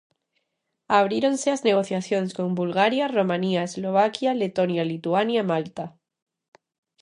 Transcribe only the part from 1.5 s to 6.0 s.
as negociacións con Bulgaria, Romanía, Eslovaquia, Letonia, Lituania e Malta.